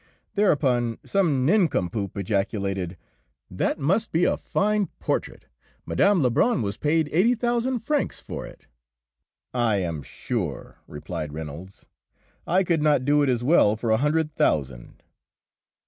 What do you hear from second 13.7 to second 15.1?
for a hundred thousand."